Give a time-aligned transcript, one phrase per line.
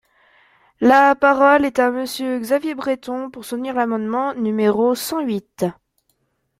[0.79, 5.63] La parole est à Monsieur Xavier Breton, pour soutenir l’amendement numéro cent huit.